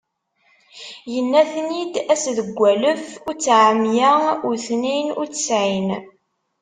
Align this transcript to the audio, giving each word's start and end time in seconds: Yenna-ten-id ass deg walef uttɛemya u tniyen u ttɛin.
Yenna-ten-id 1.13 1.95
ass 2.13 2.23
deg 2.37 2.47
walef 2.59 3.05
uttɛemya 3.29 4.11
u 4.47 4.49
tniyen 4.65 5.09
u 5.21 5.23
ttɛin. 5.31 5.89